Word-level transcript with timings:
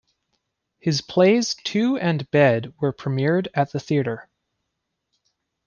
His 0.79 0.99
plays 1.01 1.53
"Two" 1.53 1.95
and 1.95 2.27
"Bed" 2.31 2.73
were 2.79 2.91
premiered 2.91 3.49
at 3.53 3.71
the 3.71 3.79
theatre. 3.79 4.27